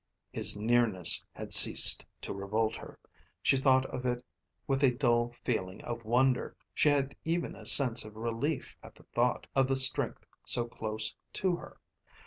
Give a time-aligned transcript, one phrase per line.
[0.31, 2.97] His nearness had ceased to revolt her;
[3.43, 4.25] she thought of it
[4.65, 6.55] with a dull feeling of wonder.
[6.73, 11.13] She had even a sense of relief at the thought of the strength so close
[11.33, 11.77] to her.